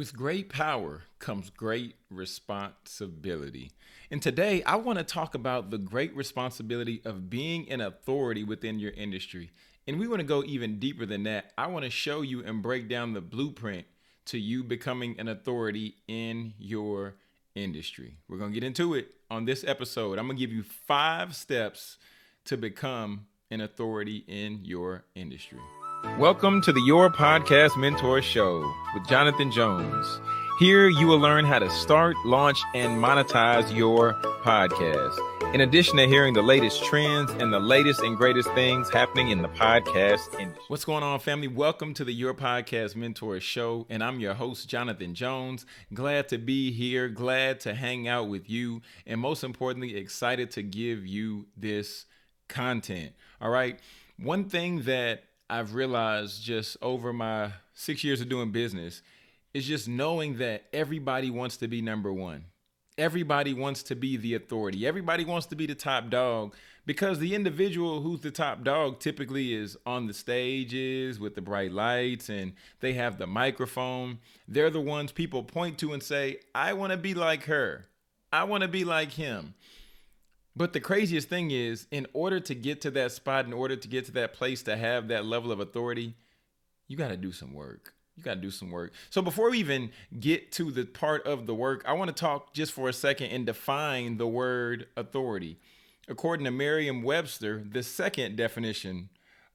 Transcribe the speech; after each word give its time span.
With 0.00 0.16
great 0.16 0.48
power 0.48 1.02
comes 1.18 1.50
great 1.50 1.94
responsibility. 2.08 3.70
And 4.10 4.22
today 4.22 4.62
I 4.62 4.76
want 4.76 4.98
to 4.98 5.04
talk 5.04 5.34
about 5.34 5.70
the 5.70 5.76
great 5.76 6.16
responsibility 6.16 7.02
of 7.04 7.28
being 7.28 7.70
an 7.70 7.82
authority 7.82 8.42
within 8.42 8.78
your 8.78 8.92
industry. 8.92 9.50
And 9.86 10.00
we 10.00 10.08
want 10.08 10.20
to 10.20 10.26
go 10.26 10.42
even 10.42 10.78
deeper 10.78 11.04
than 11.04 11.24
that. 11.24 11.52
I 11.58 11.66
want 11.66 11.84
to 11.84 11.90
show 11.90 12.22
you 12.22 12.42
and 12.42 12.62
break 12.62 12.88
down 12.88 13.12
the 13.12 13.20
blueprint 13.20 13.84
to 14.24 14.38
you 14.38 14.64
becoming 14.64 15.20
an 15.20 15.28
authority 15.28 15.96
in 16.08 16.54
your 16.58 17.16
industry. 17.54 18.16
We're 18.26 18.38
going 18.38 18.52
to 18.52 18.58
get 18.58 18.66
into 18.66 18.94
it 18.94 19.08
on 19.30 19.44
this 19.44 19.64
episode. 19.64 20.18
I'm 20.18 20.24
going 20.24 20.38
to 20.38 20.40
give 20.40 20.50
you 20.50 20.62
five 20.62 21.36
steps 21.36 21.98
to 22.46 22.56
become 22.56 23.26
an 23.50 23.60
authority 23.60 24.24
in 24.26 24.64
your 24.64 25.04
industry. 25.14 25.60
Welcome 26.02 26.62
to 26.62 26.72
the 26.72 26.80
Your 26.80 27.10
Podcast 27.10 27.76
Mentor 27.76 28.22
Show 28.22 28.72
with 28.94 29.06
Jonathan 29.06 29.52
Jones. 29.52 30.20
Here 30.58 30.88
you 30.88 31.06
will 31.06 31.18
learn 31.18 31.44
how 31.44 31.58
to 31.58 31.68
start, 31.70 32.16
launch, 32.24 32.62
and 32.74 33.02
monetize 33.02 33.74
your 33.74 34.14
podcast. 34.42 35.18
In 35.54 35.60
addition 35.60 35.96
to 35.98 36.06
hearing 36.06 36.32
the 36.32 36.42
latest 36.42 36.84
trends 36.84 37.30
and 37.32 37.52
the 37.52 37.60
latest 37.60 38.00
and 38.00 38.16
greatest 38.16 38.50
things 38.54 38.88
happening 38.88 39.28
in 39.28 39.42
the 39.42 39.48
podcast 39.48 40.32
industry. 40.38 40.64
What's 40.68 40.86
going 40.86 41.02
on, 41.02 41.20
family? 41.20 41.48
Welcome 41.48 41.92
to 41.94 42.04
the 42.04 42.14
Your 42.14 42.32
Podcast 42.32 42.96
Mentor 42.96 43.38
Show, 43.40 43.86
and 43.90 44.02
I'm 44.02 44.20
your 44.20 44.34
host, 44.34 44.68
Jonathan 44.68 45.14
Jones. 45.14 45.66
Glad 45.92 46.28
to 46.28 46.38
be 46.38 46.72
here, 46.72 47.08
glad 47.08 47.60
to 47.60 47.74
hang 47.74 48.08
out 48.08 48.28
with 48.28 48.48
you, 48.48 48.80
and 49.06 49.20
most 49.20 49.44
importantly, 49.44 49.96
excited 49.96 50.50
to 50.52 50.62
give 50.62 51.06
you 51.06 51.46
this 51.56 52.06
content. 52.48 53.12
All 53.40 53.50
right. 53.50 53.78
One 54.18 54.44
thing 54.44 54.82
that 54.82 55.24
I've 55.50 55.74
realized 55.74 56.44
just 56.44 56.76
over 56.80 57.12
my 57.12 57.50
six 57.74 58.04
years 58.04 58.20
of 58.20 58.28
doing 58.28 58.52
business 58.52 59.02
is 59.52 59.66
just 59.66 59.88
knowing 59.88 60.38
that 60.38 60.62
everybody 60.72 61.28
wants 61.28 61.56
to 61.56 61.66
be 61.66 61.82
number 61.82 62.12
one. 62.12 62.44
Everybody 62.96 63.52
wants 63.52 63.82
to 63.84 63.96
be 63.96 64.16
the 64.16 64.34
authority. 64.34 64.86
Everybody 64.86 65.24
wants 65.24 65.46
to 65.46 65.56
be 65.56 65.66
the 65.66 65.74
top 65.74 66.08
dog 66.08 66.54
because 66.86 67.18
the 67.18 67.34
individual 67.34 68.00
who's 68.00 68.20
the 68.20 68.30
top 68.30 68.62
dog 68.62 69.00
typically 69.00 69.52
is 69.52 69.76
on 69.84 70.06
the 70.06 70.14
stages 70.14 71.18
with 71.18 71.34
the 71.34 71.40
bright 71.40 71.72
lights 71.72 72.28
and 72.28 72.52
they 72.78 72.92
have 72.92 73.18
the 73.18 73.26
microphone. 73.26 74.18
They're 74.46 74.70
the 74.70 74.80
ones 74.80 75.10
people 75.10 75.42
point 75.42 75.78
to 75.78 75.92
and 75.92 76.02
say, 76.02 76.38
I 76.54 76.74
want 76.74 76.92
to 76.92 76.96
be 76.96 77.14
like 77.14 77.44
her. 77.44 77.86
I 78.32 78.44
want 78.44 78.62
to 78.62 78.68
be 78.68 78.84
like 78.84 79.12
him. 79.12 79.54
But 80.56 80.72
the 80.72 80.80
craziest 80.80 81.28
thing 81.28 81.50
is, 81.50 81.86
in 81.90 82.06
order 82.12 82.40
to 82.40 82.54
get 82.54 82.80
to 82.82 82.90
that 82.92 83.12
spot, 83.12 83.46
in 83.46 83.52
order 83.52 83.76
to 83.76 83.88
get 83.88 84.06
to 84.06 84.12
that 84.12 84.34
place 84.34 84.62
to 84.64 84.76
have 84.76 85.08
that 85.08 85.24
level 85.24 85.52
of 85.52 85.60
authority, 85.60 86.14
you 86.88 86.96
got 86.96 87.08
to 87.08 87.16
do 87.16 87.32
some 87.32 87.54
work. 87.54 87.94
You 88.16 88.24
got 88.24 88.34
to 88.34 88.40
do 88.40 88.50
some 88.50 88.70
work. 88.70 88.92
So 89.08 89.22
before 89.22 89.50
we 89.50 89.58
even 89.58 89.92
get 90.18 90.52
to 90.52 90.70
the 90.70 90.84
part 90.84 91.26
of 91.26 91.46
the 91.46 91.54
work, 91.54 91.84
I 91.86 91.92
want 91.92 92.08
to 92.08 92.20
talk 92.20 92.52
just 92.52 92.72
for 92.72 92.88
a 92.88 92.92
second 92.92 93.30
and 93.30 93.46
define 93.46 94.18
the 94.18 94.26
word 94.26 94.88
authority. 94.96 95.58
According 96.08 96.44
to 96.44 96.50
Merriam 96.50 97.02
Webster, 97.02 97.62
the 97.66 97.82
second 97.84 98.36
definition 98.36 99.08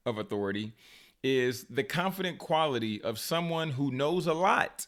of 0.06 0.18
authority 0.18 0.74
is 1.22 1.66
the 1.66 1.84
confident 1.84 2.38
quality 2.38 3.02
of 3.02 3.20
someone 3.20 3.72
who 3.72 3.92
knows 3.92 4.26
a 4.26 4.34
lot 4.34 4.88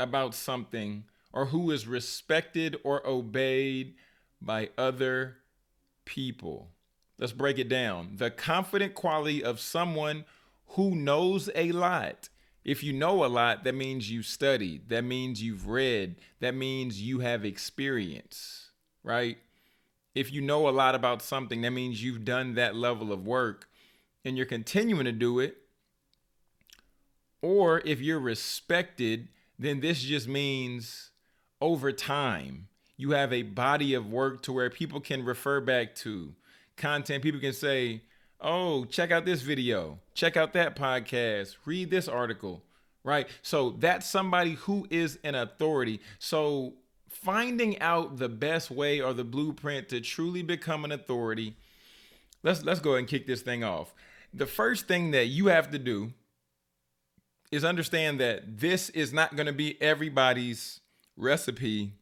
about 0.00 0.34
something 0.34 1.04
or 1.32 1.46
who 1.46 1.70
is 1.70 1.86
respected 1.86 2.76
or 2.82 3.06
obeyed 3.06 3.94
by 4.40 4.70
other 4.78 5.36
people. 6.04 6.70
Let's 7.18 7.32
break 7.32 7.58
it 7.58 7.68
down. 7.68 8.16
The 8.16 8.30
confident 8.30 8.94
quality 8.94 9.44
of 9.44 9.60
someone 9.60 10.24
who 10.68 10.94
knows 10.94 11.50
a 11.54 11.72
lot. 11.72 12.28
If 12.64 12.82
you 12.82 12.92
know 12.92 13.24
a 13.24 13.26
lot, 13.26 13.64
that 13.64 13.74
means 13.74 14.10
you 14.10 14.22
studied, 14.22 14.88
that 14.88 15.02
means 15.02 15.42
you've 15.42 15.66
read, 15.66 16.16
that 16.40 16.54
means 16.54 17.02
you 17.02 17.18
have 17.20 17.44
experience, 17.44 18.70
right? 19.02 19.38
If 20.14 20.32
you 20.32 20.40
know 20.40 20.68
a 20.68 20.70
lot 20.70 20.94
about 20.94 21.22
something, 21.22 21.62
that 21.62 21.72
means 21.72 22.02
you've 22.02 22.24
done 22.24 22.54
that 22.54 22.76
level 22.76 23.12
of 23.12 23.26
work 23.26 23.68
and 24.24 24.36
you're 24.36 24.46
continuing 24.46 25.06
to 25.06 25.12
do 25.12 25.40
it. 25.40 25.56
Or 27.40 27.80
if 27.84 28.00
you're 28.00 28.20
respected, 28.20 29.28
then 29.58 29.80
this 29.80 30.02
just 30.02 30.28
means 30.28 31.10
over 31.60 31.90
time 31.92 32.68
you 32.96 33.12
have 33.12 33.32
a 33.32 33.42
body 33.42 33.94
of 33.94 34.10
work 34.10 34.42
to 34.42 34.52
where 34.52 34.70
people 34.70 35.00
can 35.00 35.24
refer 35.24 35.60
back 35.60 35.94
to 35.96 36.34
content. 36.76 37.22
People 37.22 37.40
can 37.40 37.52
say, 37.52 38.02
oh, 38.40 38.84
check 38.84 39.10
out 39.10 39.24
this 39.24 39.42
video, 39.42 39.98
check 40.14 40.36
out 40.36 40.52
that 40.52 40.76
podcast, 40.76 41.56
read 41.64 41.90
this 41.90 42.08
article, 42.08 42.62
right? 43.04 43.26
So 43.42 43.70
that's 43.78 44.08
somebody 44.08 44.54
who 44.54 44.86
is 44.90 45.18
an 45.24 45.34
authority. 45.34 46.00
So 46.18 46.74
finding 47.08 47.78
out 47.80 48.18
the 48.18 48.28
best 48.28 48.70
way 48.70 49.00
or 49.00 49.12
the 49.12 49.24
blueprint 49.24 49.88
to 49.90 50.00
truly 50.00 50.42
become 50.42 50.84
an 50.84 50.92
authority, 50.92 51.56
let's 52.42 52.64
let's 52.64 52.80
go 52.80 52.90
ahead 52.90 53.00
and 53.00 53.08
kick 53.08 53.26
this 53.26 53.42
thing 53.42 53.62
off. 53.62 53.94
The 54.34 54.46
first 54.46 54.88
thing 54.88 55.12
that 55.12 55.26
you 55.26 55.46
have 55.46 55.70
to 55.70 55.78
do 55.78 56.12
is 57.50 57.64
understand 57.64 58.18
that 58.18 58.58
this 58.58 58.88
is 58.90 59.12
not 59.12 59.36
going 59.36 59.46
to 59.46 59.52
be 59.52 59.80
everybody's 59.80 60.80
recipe 61.16 61.92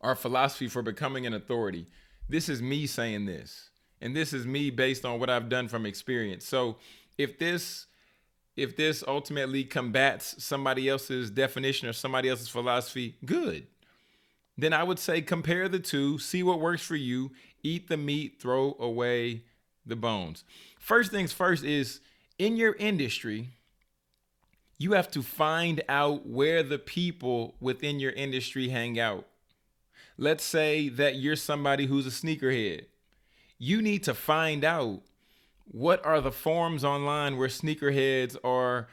our 0.00 0.14
philosophy 0.14 0.68
for 0.68 0.82
becoming 0.82 1.26
an 1.26 1.34
authority. 1.34 1.86
This 2.28 2.48
is 2.48 2.62
me 2.62 2.86
saying 2.86 3.26
this. 3.26 3.70
And 4.00 4.14
this 4.14 4.32
is 4.32 4.46
me 4.46 4.70
based 4.70 5.04
on 5.04 5.18
what 5.18 5.30
I've 5.30 5.48
done 5.48 5.68
from 5.68 5.86
experience. 5.86 6.46
So 6.46 6.76
if 7.16 7.38
this 7.38 7.86
if 8.56 8.74
this 8.74 9.04
ultimately 9.06 9.62
combats 9.62 10.42
somebody 10.42 10.88
else's 10.88 11.30
definition 11.30 11.88
or 11.88 11.92
somebody 11.92 12.28
else's 12.28 12.48
philosophy, 12.48 13.14
good. 13.24 13.68
Then 14.56 14.72
I 14.72 14.82
would 14.82 14.98
say 14.98 15.22
compare 15.22 15.68
the 15.68 15.78
two, 15.78 16.18
see 16.18 16.42
what 16.42 16.60
works 16.60 16.82
for 16.82 16.96
you, 16.96 17.30
eat 17.62 17.88
the 17.88 17.96
meat, 17.96 18.40
throw 18.40 18.76
away 18.80 19.44
the 19.86 19.94
bones. 19.94 20.42
First 20.80 21.12
things 21.12 21.32
first 21.32 21.62
is 21.64 22.00
in 22.36 22.56
your 22.56 22.74
industry, 22.74 23.50
you 24.76 24.92
have 24.92 25.10
to 25.12 25.22
find 25.22 25.82
out 25.88 26.26
where 26.26 26.64
the 26.64 26.78
people 26.80 27.54
within 27.60 28.00
your 28.00 28.12
industry 28.12 28.68
hang 28.68 28.98
out 28.98 29.24
let's 30.18 30.44
say 30.44 30.88
that 30.88 31.16
you're 31.16 31.36
somebody 31.36 31.86
who's 31.86 32.06
a 32.06 32.10
sneakerhead. 32.10 32.86
You 33.56 33.80
need 33.80 34.02
to 34.04 34.14
find 34.14 34.64
out 34.64 35.02
what 35.64 36.04
are 36.04 36.20
the 36.20 36.32
forums 36.32 36.84
online 36.84 37.36
where 37.36 37.48
sneakerheads 37.48 38.36
are 38.42 38.88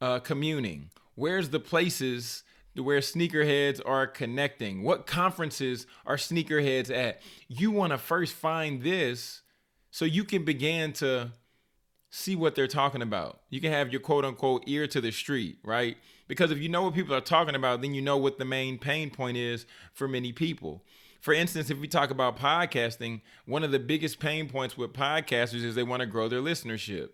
uh, 0.00 0.18
communing. 0.20 0.90
Where's 1.14 1.50
the 1.50 1.60
places 1.60 2.42
where 2.74 3.00
sneakerheads 3.00 3.80
are 3.84 4.06
connecting? 4.06 4.82
What 4.82 5.06
conferences 5.06 5.86
are 6.06 6.16
sneakerheads 6.16 6.90
at? 6.90 7.20
You 7.48 7.70
want 7.70 7.92
to 7.92 7.98
first 7.98 8.32
find 8.32 8.82
this 8.82 9.42
so 9.90 10.04
you 10.04 10.24
can 10.24 10.44
begin 10.44 10.92
to 10.94 11.32
see 12.10 12.34
what 12.34 12.54
they're 12.56 12.66
talking 12.66 13.02
about. 13.02 13.40
You 13.48 13.60
can 13.60 13.72
have 13.72 13.90
your 13.92 14.00
quote 14.00 14.24
unquote 14.24 14.64
ear 14.66 14.86
to 14.88 15.00
the 15.00 15.12
street, 15.12 15.58
right? 15.64 15.96
Because 16.28 16.50
if 16.50 16.58
you 16.58 16.68
know 16.68 16.82
what 16.82 16.94
people 16.94 17.14
are 17.14 17.20
talking 17.20 17.54
about, 17.54 17.80
then 17.80 17.94
you 17.94 18.02
know 18.02 18.16
what 18.16 18.38
the 18.38 18.44
main 18.44 18.78
pain 18.78 19.10
point 19.10 19.36
is 19.36 19.64
for 19.94 20.08
many 20.08 20.32
people. 20.32 20.84
For 21.20 21.34
instance, 21.34 21.70
if 21.70 21.78
we 21.78 21.86
talk 21.86 22.10
about 22.10 22.38
podcasting, 22.38 23.20
one 23.46 23.62
of 23.62 23.70
the 23.70 23.78
biggest 23.78 24.20
pain 24.20 24.48
points 24.48 24.76
with 24.76 24.92
podcasters 24.92 25.64
is 25.64 25.74
they 25.74 25.82
want 25.82 26.00
to 26.00 26.06
grow 26.06 26.28
their 26.28 26.40
listenership. 26.40 27.10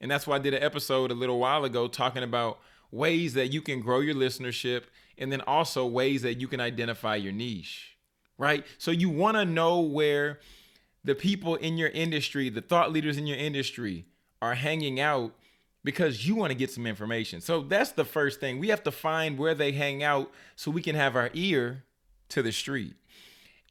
And 0.00 0.10
that's 0.10 0.26
why 0.26 0.36
I 0.36 0.40
did 0.40 0.54
an 0.54 0.62
episode 0.62 1.10
a 1.10 1.14
little 1.14 1.38
while 1.38 1.64
ago 1.64 1.88
talking 1.88 2.22
about 2.22 2.58
ways 2.90 3.34
that 3.34 3.52
you 3.52 3.62
can 3.62 3.80
grow 3.80 4.00
your 4.00 4.14
listenership 4.14 4.82
and 5.16 5.30
then 5.30 5.40
also 5.42 5.86
ways 5.86 6.22
that 6.22 6.40
you 6.40 6.48
can 6.48 6.60
identify 6.60 7.16
your 7.16 7.32
niche, 7.32 7.96
right? 8.36 8.64
So 8.78 8.90
you 8.90 9.08
want 9.08 9.36
to 9.36 9.44
know 9.44 9.80
where 9.80 10.40
the 11.04 11.14
people 11.14 11.54
in 11.54 11.78
your 11.78 11.90
industry, 11.90 12.48
the 12.48 12.60
thought 12.60 12.92
leaders 12.92 13.16
in 13.16 13.26
your 13.26 13.38
industry, 13.38 14.04
are 14.44 14.54
hanging 14.54 15.00
out 15.00 15.32
because 15.82 16.26
you 16.26 16.34
want 16.34 16.50
to 16.50 16.56
get 16.56 16.70
some 16.70 16.86
information. 16.86 17.40
So 17.40 17.60
that's 17.60 17.92
the 17.92 18.04
first 18.04 18.40
thing. 18.40 18.58
We 18.58 18.68
have 18.68 18.82
to 18.84 18.90
find 18.90 19.38
where 19.38 19.54
they 19.54 19.72
hang 19.72 20.02
out 20.02 20.30
so 20.56 20.70
we 20.70 20.82
can 20.82 20.96
have 20.96 21.14
our 21.14 21.30
ear 21.34 21.84
to 22.30 22.42
the 22.42 22.52
street. 22.52 22.94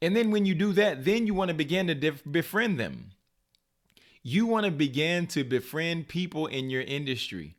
And 0.02 0.16
then 0.16 0.32
when 0.32 0.46
you 0.46 0.54
do 0.54 0.74
that, 0.74 1.06
then 1.06 1.26
you 1.26 1.34
want 1.34 1.50
to 1.50 1.56
begin 1.56 1.88
to 1.88 2.12
befriend 2.30 2.80
them. 2.80 3.12
You 4.22 4.46
want 4.46 4.66
to 4.66 4.72
begin 4.72 5.28
to 5.28 5.44
befriend 5.44 6.08
people 6.08 6.48
in 6.48 6.70
your 6.70 6.82
industry. 6.82 7.56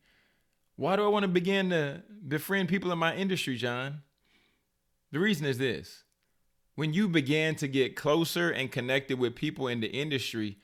Why 0.76 0.96
do 0.96 1.04
I 1.04 1.08
want 1.08 1.24
to 1.24 1.28
begin 1.28 1.70
to 1.70 2.02
befriend 2.26 2.68
people 2.68 2.90
in 2.92 2.98
my 2.98 3.14
industry, 3.14 3.56
John? 3.56 4.02
The 5.12 5.20
reason 5.20 5.46
is 5.46 5.58
this 5.58 6.04
when 6.74 6.92
you 6.92 7.08
begin 7.08 7.54
to 7.56 7.68
get 7.68 7.96
closer 7.96 8.50
and 8.50 8.72
connected 8.72 9.18
with 9.18 9.34
people 9.34 9.68
in 9.68 9.80
the 9.80 9.88
industry, 9.88 10.58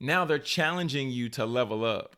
now 0.00 0.24
they're 0.24 0.38
challenging 0.38 1.10
you 1.10 1.28
to 1.30 1.46
level 1.46 1.84
up. 1.84 2.16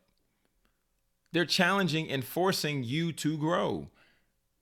They're 1.31 1.45
challenging 1.45 2.09
and 2.09 2.23
forcing 2.23 2.83
you 2.83 3.11
to 3.13 3.37
grow. 3.37 3.87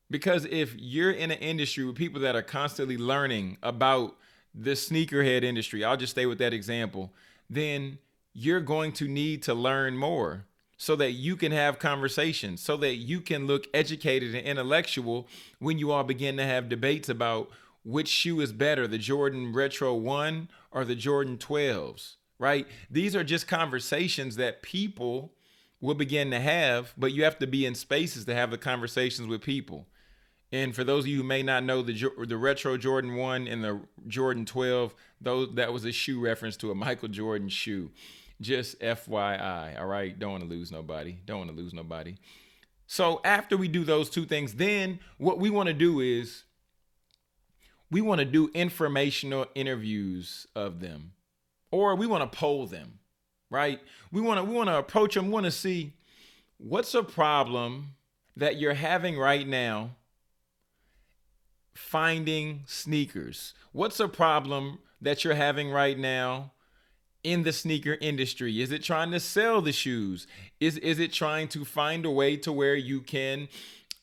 Because 0.09 0.45
if 0.45 0.75
you're 0.77 1.11
in 1.11 1.31
an 1.31 1.39
industry 1.39 1.83
with 1.83 1.95
people 1.95 2.21
that 2.21 2.35
are 2.35 2.41
constantly 2.41 2.97
learning 2.97 3.57
about 3.61 4.15
the 4.53 4.71
sneakerhead 4.71 5.43
industry, 5.43 5.83
I'll 5.83 5.97
just 5.97 6.11
stay 6.11 6.25
with 6.25 6.37
that 6.39 6.53
example, 6.53 7.11
then 7.49 7.97
you're 8.33 8.61
going 8.61 8.91
to 8.93 9.07
need 9.07 9.43
to 9.43 9.53
learn 9.53 9.97
more. 9.97 10.45
so 10.77 10.95
that 10.95 11.11
you 11.13 11.35
can 11.35 11.51
have 11.51 11.79
conversations, 11.79 12.61
so 12.61 12.77
that 12.77 12.95
you 12.95 13.19
can 13.19 13.47
look 13.47 13.65
educated 13.73 14.35
and 14.35 14.45
intellectual 14.45 15.27
when 15.59 15.79
you 15.79 15.91
all 15.91 16.03
begin 16.03 16.37
to 16.37 16.45
have 16.45 16.69
debates 16.69 17.09
about 17.09 17.49
which 17.83 18.07
shoe 18.07 18.39
is 18.41 18.51
better, 18.53 18.87
the 18.87 18.97
Jordan 18.97 19.53
Retro 19.53 19.95
1 19.95 20.49
or 20.71 20.85
the 20.85 20.95
Jordan 20.95 21.37
12s, 21.37 22.15
right? 22.39 22.67
These 22.89 23.15
are 23.15 23.23
just 23.23 23.47
conversations 23.47 24.35
that 24.35 24.61
people 24.61 25.33
will 25.81 25.95
begin 25.95 26.31
to 26.31 26.39
have, 26.39 26.93
but 26.97 27.13
you 27.13 27.23
have 27.23 27.39
to 27.39 27.47
be 27.47 27.65
in 27.65 27.75
spaces 27.75 28.25
to 28.25 28.35
have 28.35 28.51
the 28.51 28.57
conversations 28.57 29.27
with 29.27 29.41
people. 29.41 29.87
And 30.51 30.73
for 30.73 30.83
those 30.83 31.03
of 31.03 31.07
you 31.07 31.17
who 31.17 31.23
may 31.23 31.43
not 31.43 31.63
know 31.63 31.81
the 31.81 32.11
the 32.25 32.37
retro 32.37 32.77
Jordan 32.77 33.15
1 33.15 33.47
and 33.47 33.63
the 33.63 33.81
Jordan 34.07 34.45
12, 34.45 34.95
those 35.19 35.49
that 35.55 35.73
was 35.73 35.83
a 35.83 35.91
shoe 35.91 36.19
reference 36.19 36.55
to 36.57 36.71
a 36.71 36.75
Michael 36.75 37.09
Jordan 37.09 37.49
shoe. 37.49 37.91
Just 38.39 38.79
FYI, 38.79 39.79
all 39.79 39.87
right? 39.87 40.17
Don't 40.17 40.31
want 40.31 40.43
to 40.43 40.49
lose 40.49 40.71
nobody. 40.71 41.17
Don't 41.25 41.39
want 41.39 41.49
to 41.49 41.55
lose 41.55 41.73
nobody. 41.73 42.15
So 42.85 43.19
after 43.25 43.57
we 43.57 43.67
do 43.67 43.83
those 43.83 44.09
two 44.09 44.25
things, 44.25 44.53
then 44.53 44.99
what 45.17 45.39
we 45.39 45.49
want 45.49 45.67
to 45.67 45.73
do 45.73 45.99
is 45.99 46.43
we 47.91 47.99
want 47.99 48.19
to 48.19 48.25
do 48.25 48.49
informational 48.53 49.47
interviews 49.55 50.47
of 50.55 50.79
them 50.79 51.13
or 51.71 51.95
we 51.95 52.07
want 52.07 52.29
to 52.29 52.37
poll 52.37 52.65
them, 52.65 52.99
right? 53.49 53.79
We 54.11 54.21
want 54.21 54.39
to 54.39 54.43
we 54.43 54.55
want 54.55 54.69
to 54.69 54.77
approach 54.77 55.15
them, 55.15 55.31
want 55.31 55.45
to 55.45 55.51
see 55.51 55.93
what's 56.57 56.93
a 56.93 57.03
problem 57.03 57.95
that 58.35 58.57
you're 58.57 58.73
having 58.73 59.17
right 59.17 59.47
now 59.47 59.91
finding 61.77 62.63
sneakers. 62.65 63.53
What's 63.71 63.99
a 63.99 64.07
problem 64.07 64.79
that 65.01 65.23
you're 65.23 65.35
having 65.35 65.69
right 65.69 65.97
now 65.97 66.53
in 67.23 67.43
the 67.43 67.53
sneaker 67.53 67.97
industry? 68.01 68.61
Is 68.61 68.71
it 68.71 68.83
trying 68.83 69.11
to 69.11 69.19
sell 69.19 69.61
the 69.61 69.71
shoes? 69.71 70.27
Is 70.59 70.77
is 70.77 70.99
it 70.99 71.13
trying 71.13 71.47
to 71.49 71.65
find 71.65 72.05
a 72.05 72.11
way 72.11 72.35
to 72.37 72.51
where 72.51 72.75
you 72.75 73.01
can 73.01 73.47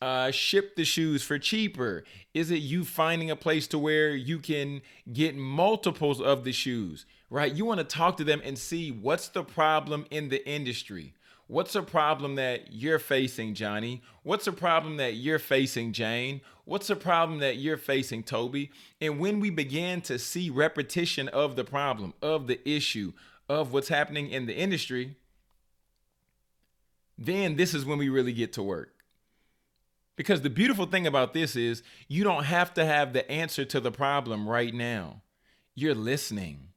uh, 0.00 0.30
ship 0.30 0.76
the 0.76 0.84
shoes 0.84 1.22
for 1.22 1.38
cheaper? 1.38 2.04
Is 2.32 2.50
it 2.50 2.56
you 2.56 2.84
finding 2.84 3.30
a 3.30 3.36
place 3.36 3.66
to 3.68 3.78
where 3.78 4.10
you 4.14 4.38
can 4.38 4.82
get 5.12 5.36
multiples 5.36 6.20
of 6.20 6.44
the 6.44 6.52
shoes? 6.52 7.06
Right? 7.34 7.52
You 7.52 7.64
want 7.64 7.78
to 7.78 7.84
talk 7.84 8.16
to 8.18 8.24
them 8.24 8.40
and 8.44 8.56
see 8.56 8.92
what's 8.92 9.26
the 9.26 9.42
problem 9.42 10.06
in 10.08 10.28
the 10.28 10.48
industry. 10.48 11.14
What's 11.48 11.74
a 11.74 11.82
problem 11.82 12.36
that 12.36 12.72
you're 12.72 13.00
facing, 13.00 13.54
Johnny? 13.54 14.04
What's 14.22 14.46
a 14.46 14.52
problem 14.52 14.98
that 14.98 15.14
you're 15.14 15.40
facing, 15.40 15.92
Jane? 15.92 16.42
What's 16.64 16.90
a 16.90 16.94
problem 16.94 17.40
that 17.40 17.56
you're 17.56 17.76
facing, 17.76 18.22
Toby? 18.22 18.70
And 19.00 19.18
when 19.18 19.40
we 19.40 19.50
begin 19.50 20.00
to 20.02 20.16
see 20.16 20.48
repetition 20.48 21.26
of 21.26 21.56
the 21.56 21.64
problem, 21.64 22.14
of 22.22 22.46
the 22.46 22.60
issue, 22.64 23.14
of 23.48 23.72
what's 23.72 23.88
happening 23.88 24.30
in 24.30 24.46
the 24.46 24.54
industry, 24.54 25.16
then 27.18 27.56
this 27.56 27.74
is 27.74 27.84
when 27.84 27.98
we 27.98 28.10
really 28.10 28.32
get 28.32 28.52
to 28.52 28.62
work. 28.62 28.94
Because 30.14 30.42
the 30.42 30.50
beautiful 30.50 30.86
thing 30.86 31.04
about 31.04 31.34
this 31.34 31.56
is 31.56 31.82
you 32.06 32.22
don't 32.22 32.44
have 32.44 32.72
to 32.74 32.84
have 32.84 33.12
the 33.12 33.28
answer 33.28 33.64
to 33.64 33.80
the 33.80 33.90
problem 33.90 34.48
right 34.48 34.72
now. 34.72 35.22
You're 35.74 35.96
listening, 35.96 36.68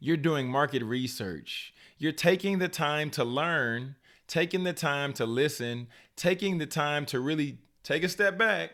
you're 0.00 0.16
doing 0.16 0.48
market 0.48 0.82
research, 0.82 1.72
you're 1.98 2.12
taking 2.12 2.58
the 2.58 2.68
time 2.68 3.10
to 3.10 3.24
learn 3.24 3.96
taking 4.26 4.64
the 4.64 4.72
time 4.72 5.12
to 5.14 5.26
listen, 5.26 5.88
taking 6.16 6.58
the 6.58 6.66
time 6.66 7.06
to 7.06 7.20
really 7.20 7.58
take 7.82 8.02
a 8.02 8.08
step 8.08 8.36
back 8.36 8.72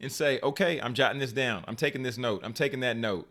and 0.00 0.12
say, 0.12 0.38
okay, 0.42 0.80
I'm 0.80 0.94
jotting 0.94 1.18
this 1.18 1.32
down. 1.32 1.64
I'm 1.66 1.76
taking 1.76 2.02
this 2.02 2.18
note. 2.18 2.42
I'm 2.44 2.52
taking 2.52 2.80
that 2.80 2.96
note. 2.96 3.28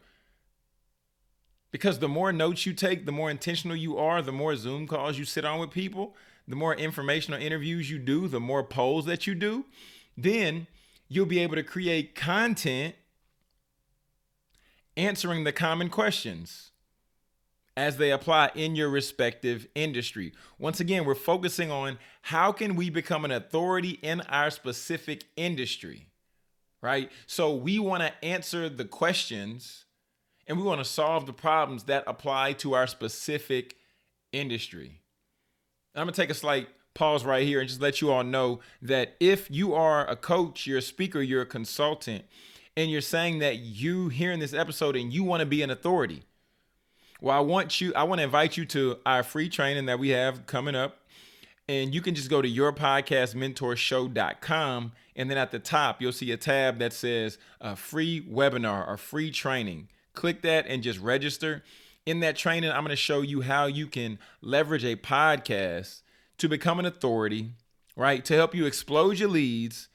Because 1.72 2.00
the 2.00 2.10
more 2.10 2.34
notes 2.34 2.66
you 2.66 2.74
take, 2.74 3.06
the 3.06 3.12
more 3.12 3.30
intentional 3.30 3.78
you 3.78 3.98
are, 3.98 4.22
the 4.22 4.32
more 4.32 4.56
Zoom 4.56 4.88
calls 4.88 5.18
you 5.18 5.26
sit 5.26 5.46
on 5.46 5.60
with 5.60 5.72
people, 5.72 6.16
the 6.48 6.56
more 6.56 6.74
informational 6.74 7.42
interviews 7.42 7.90
you 7.90 8.00
do, 8.00 8.28
the 8.28 8.40
more 8.40 8.64
polls 8.64 9.06
that 9.06 9.28
you 9.28 9.36
do, 9.36 9.66
then 10.18 10.68
you'll 11.08 11.26
be 11.26 11.40
able 11.40 11.56
to 11.56 11.64
create 11.64 12.16
content 12.16 12.96
answering 14.98 15.44
the 15.44 15.54
common 15.54 15.90
questions 15.90 16.72
as 17.78 17.98
they 17.98 18.12
apply 18.12 18.50
in 18.56 18.76
your 18.76 18.90
respective 18.90 19.68
industry. 19.76 20.34
Once 20.58 20.80
again, 20.80 21.06
we're 21.06 21.14
focusing 21.14 21.70
on 21.70 22.00
how 22.24 22.52
can 22.52 22.76
we 22.76 22.90
become 22.90 23.24
an 23.24 23.32
authority 23.32 23.92
in 24.02 24.20
our 24.22 24.50
specific 24.50 25.26
industry, 25.36 26.08
right? 26.82 27.12
So 27.28 27.54
we 27.56 27.78
want 27.78 28.02
to 28.02 28.26
answer 28.26 28.68
the 28.68 28.84
questions 28.84 29.86
and 30.48 30.58
we 30.58 30.64
want 30.64 30.80
to 30.80 30.86
solve 30.86 31.28
the 31.28 31.34
problems 31.34 31.84
that 31.84 32.04
apply 32.08 32.54
to 32.54 32.74
our 32.74 32.88
specific 32.88 33.76
industry. 34.32 35.02
I'm 35.94 36.06
going 36.06 36.14
to 36.14 36.22
take 36.22 36.32
a 36.32 36.36
slight 36.36 36.68
pause 36.96 37.24
right 37.24 37.46
here 37.46 37.60
and 37.60 37.70
just 37.70 37.82
let 37.82 38.02
you 38.02 38.12
all 38.12 38.24
know 38.24 38.60
that 38.82 39.16
if 39.20 39.52
you 39.52 39.76
are 39.76 40.10
a 40.10 40.16
coach, 40.16 40.66
you're 40.66 40.80
a 40.80 40.82
speaker, 40.82 41.22
you're 41.22 41.44
a 41.44 41.46
consultant, 41.46 42.26
and 42.78 42.90
you're 42.92 43.02
saying 43.02 43.40
that 43.40 43.58
you 43.58 44.08
hearing 44.10 44.40
this 44.40 44.54
episode 44.54 44.96
and 44.96 45.12
you 45.12 45.24
want 45.24 45.40
to 45.42 45.48
be 45.48 45.64
an 45.64 45.72
authority, 45.72 46.26
well, 47.20 47.36
I 47.36 47.40
want 47.40 47.82
you, 47.82 47.92
I 47.96 48.04
want 48.04 48.20
to 48.20 48.24
invite 48.24 48.56
you 48.56 48.66
to 48.66 49.00
our 49.04 49.24
free 49.24 49.50
training 49.50 49.88
that 49.88 49.98
we 49.98 50.10
have 50.10 50.46
coming 50.46 50.76
up. 50.76 51.00
And 51.68 51.92
you 51.94 52.02
can 52.02 52.16
just 52.16 52.30
go 52.30 52.42
to 52.42 52.48
yourpodcastmentorshow.com. 52.48 54.92
And 55.16 55.30
then 55.30 55.38
at 55.38 55.52
the 55.52 55.60
top, 55.60 56.02
you'll 56.02 56.14
see 56.14 56.32
a 56.32 56.38
tab 56.38 56.78
that 56.78 56.94
says 56.94 57.38
a 57.60 57.76
free 57.76 58.22
webinar 58.22 58.88
or 58.88 58.96
free 58.96 59.32
training. 59.32 59.90
Click 60.14 60.44
that 60.44 60.66
and 60.68 60.82
just 60.84 61.00
register. 61.00 61.64
In 62.06 62.20
that 62.20 62.36
training, 62.38 62.70
I'm 62.70 62.84
going 62.84 62.92
to 62.92 62.96
show 62.96 63.22
you 63.22 63.42
how 63.42 63.66
you 63.66 63.88
can 63.88 64.20
leverage 64.40 64.86
a 64.86 64.96
podcast 64.96 66.04
to 66.38 66.48
become 66.48 66.78
an 66.80 66.86
authority, 66.86 67.54
right? 67.96 68.24
To 68.24 68.36
help 68.36 68.54
you 68.54 68.68
explode 68.68 69.18
your 69.18 69.30
leads. 69.30 69.88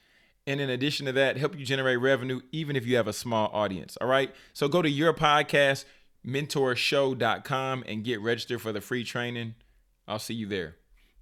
And 0.45 0.59
in 0.59 0.69
addition 0.69 1.05
to 1.05 1.13
that, 1.13 1.37
help 1.37 1.57
you 1.57 1.65
generate 1.65 1.99
revenue, 1.99 2.41
even 2.51 2.75
if 2.75 2.85
you 2.85 2.97
have 2.97 3.07
a 3.07 3.13
small 3.13 3.49
audience. 3.53 3.97
All 4.01 4.07
right. 4.07 4.33
So 4.53 4.67
go 4.67 4.81
to 4.81 4.89
your 4.89 5.13
podcast 5.13 5.85
mentorshow.com 6.25 7.83
and 7.87 8.03
get 8.03 8.21
registered 8.21 8.61
for 8.61 8.71
the 8.71 8.81
free 8.81 9.03
training. 9.03 9.55
I'll 10.07 10.19
see 10.19 10.33
you 10.33 10.47
there. 10.47 10.75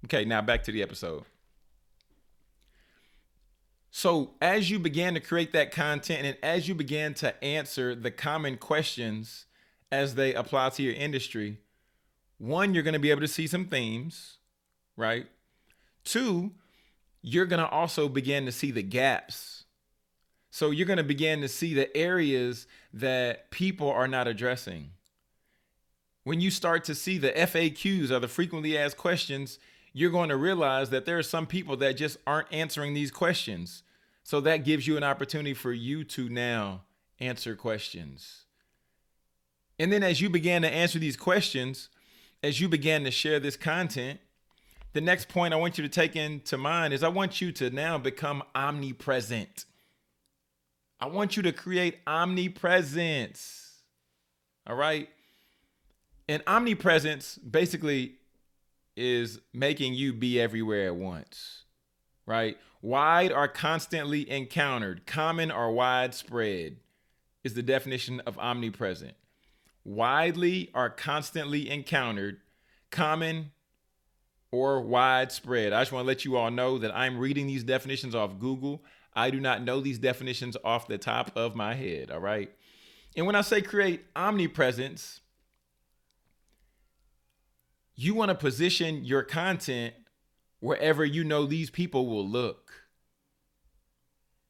Okay, 0.04 0.24
now 0.24 0.40
back 0.40 0.62
to 0.64 0.72
the 0.72 0.82
episode. 0.82 1.24
So, 3.90 4.32
as 4.40 4.70
you 4.70 4.78
began 4.78 5.14
to 5.14 5.20
create 5.20 5.52
that 5.52 5.70
content 5.70 6.24
and 6.24 6.36
as 6.42 6.66
you 6.66 6.74
began 6.74 7.12
to 7.14 7.44
answer 7.44 7.94
the 7.94 8.10
common 8.10 8.56
questions 8.56 9.44
as 9.90 10.14
they 10.14 10.34
apply 10.34 10.70
to 10.70 10.82
your 10.82 10.94
industry, 10.94 11.58
one, 12.38 12.72
you're 12.72 12.82
going 12.82 12.94
to 12.94 13.00
be 13.00 13.10
able 13.10 13.20
to 13.20 13.28
see 13.28 13.46
some 13.46 13.66
themes, 13.66 14.38
right? 14.96 15.26
Two, 16.04 16.52
you're 17.22 17.46
going 17.46 17.62
to 17.62 17.68
also 17.68 18.08
begin 18.08 18.46
to 18.46 18.52
see 18.52 18.70
the 18.70 18.82
gaps. 18.82 19.64
So, 20.50 20.70
you're 20.70 20.86
going 20.86 20.98
to 20.98 21.04
begin 21.04 21.40
to 21.40 21.48
see 21.48 21.72
the 21.72 21.96
areas 21.96 22.66
that 22.92 23.50
people 23.50 23.90
are 23.90 24.08
not 24.08 24.28
addressing. 24.28 24.90
When 26.24 26.40
you 26.40 26.50
start 26.50 26.84
to 26.84 26.94
see 26.94 27.18
the 27.18 27.30
FAQs 27.30 28.10
or 28.10 28.20
the 28.20 28.28
frequently 28.28 28.76
asked 28.76 28.98
questions, 28.98 29.58
you're 29.92 30.10
going 30.10 30.28
to 30.28 30.36
realize 30.36 30.90
that 30.90 31.04
there 31.04 31.18
are 31.18 31.22
some 31.22 31.46
people 31.46 31.76
that 31.78 31.96
just 31.96 32.16
aren't 32.26 32.52
answering 32.52 32.94
these 32.94 33.10
questions. 33.10 33.82
So 34.22 34.40
that 34.40 34.64
gives 34.64 34.86
you 34.86 34.96
an 34.96 35.04
opportunity 35.04 35.54
for 35.54 35.72
you 35.72 36.04
to 36.04 36.28
now 36.28 36.82
answer 37.18 37.56
questions. 37.56 38.44
And 39.78 39.92
then 39.92 40.02
as 40.02 40.20
you 40.20 40.30
began 40.30 40.62
to 40.62 40.70
answer 40.70 40.98
these 40.98 41.16
questions, 41.16 41.88
as 42.42 42.60
you 42.60 42.68
began 42.68 43.04
to 43.04 43.10
share 43.10 43.40
this 43.40 43.56
content, 43.56 44.20
the 44.92 45.00
next 45.00 45.28
point 45.28 45.54
I 45.54 45.56
want 45.56 45.78
you 45.78 45.82
to 45.82 45.88
take 45.88 46.16
into 46.16 46.58
mind 46.58 46.92
is 46.92 47.02
I 47.02 47.08
want 47.08 47.40
you 47.40 47.52
to 47.52 47.70
now 47.70 47.98
become 47.98 48.42
omnipresent. 48.54 49.64
I 51.00 51.06
want 51.06 51.36
you 51.36 51.42
to 51.44 51.52
create 51.52 51.98
omnipresence. 52.06 53.82
All 54.66 54.76
right. 54.76 55.08
And 56.28 56.42
omnipresence 56.46 57.38
basically 57.38 58.14
is 58.96 59.40
making 59.52 59.94
you 59.94 60.12
be 60.12 60.40
everywhere 60.40 60.86
at 60.86 60.96
once, 60.96 61.64
right? 62.26 62.58
Wide 62.82 63.32
are 63.32 63.48
constantly 63.48 64.28
encountered, 64.30 65.06
common 65.06 65.50
or 65.50 65.72
widespread 65.72 66.76
is 67.42 67.54
the 67.54 67.62
definition 67.62 68.20
of 68.20 68.38
omnipresent. 68.38 69.14
Widely 69.84 70.70
are 70.74 70.90
constantly 70.90 71.68
encountered, 71.68 72.38
common 72.90 73.50
or 74.52 74.82
widespread. 74.82 75.72
I 75.72 75.80
just 75.80 75.90
want 75.90 76.04
to 76.04 76.06
let 76.06 76.24
you 76.24 76.36
all 76.36 76.50
know 76.50 76.78
that 76.78 76.94
I'm 76.94 77.18
reading 77.18 77.46
these 77.46 77.64
definitions 77.64 78.14
off 78.14 78.38
Google. 78.38 78.84
I 79.14 79.30
do 79.30 79.40
not 79.40 79.62
know 79.62 79.80
these 79.80 79.98
definitions 79.98 80.56
off 80.62 80.86
the 80.86 80.98
top 80.98 81.32
of 81.34 81.56
my 81.56 81.74
head, 81.74 82.10
all 82.10 82.20
right? 82.20 82.52
And 83.16 83.26
when 83.26 83.34
I 83.34 83.40
say 83.40 83.62
create 83.62 84.04
omnipresence, 84.14 85.20
you 87.94 88.14
want 88.14 88.28
to 88.28 88.34
position 88.34 89.04
your 89.04 89.22
content 89.22 89.94
wherever 90.60 91.04
you 91.04 91.24
know 91.24 91.46
these 91.46 91.70
people 91.70 92.06
will 92.06 92.26
look. 92.26 92.81